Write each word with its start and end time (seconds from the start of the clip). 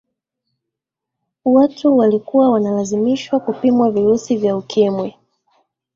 watu 1.45 1.97
walikuwa 1.97 2.51
wanalazimishwa 2.51 3.39
kupimwa 3.39 3.91
virusi 3.91 4.37
vya 4.37 4.57
ukimwi 4.57 5.15